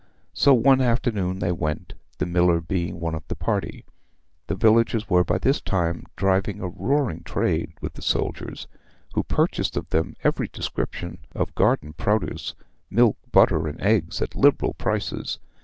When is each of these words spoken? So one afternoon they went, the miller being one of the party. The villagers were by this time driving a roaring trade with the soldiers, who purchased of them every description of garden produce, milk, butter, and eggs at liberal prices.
So 0.33 0.55
one 0.55 0.81
afternoon 0.81 1.37
they 1.37 1.51
went, 1.51 1.93
the 2.17 2.25
miller 2.25 2.59
being 2.59 2.99
one 2.99 3.13
of 3.13 3.27
the 3.27 3.35
party. 3.35 3.85
The 4.47 4.55
villagers 4.55 5.07
were 5.07 5.23
by 5.23 5.37
this 5.37 5.61
time 5.61 6.05
driving 6.15 6.59
a 6.59 6.67
roaring 6.67 7.21
trade 7.21 7.73
with 7.81 7.93
the 7.93 8.01
soldiers, 8.01 8.67
who 9.13 9.21
purchased 9.21 9.77
of 9.77 9.91
them 9.91 10.15
every 10.23 10.47
description 10.47 11.19
of 11.35 11.53
garden 11.53 11.93
produce, 11.93 12.55
milk, 12.89 13.17
butter, 13.31 13.67
and 13.67 13.79
eggs 13.79 14.23
at 14.23 14.33
liberal 14.33 14.73
prices. 14.73 15.37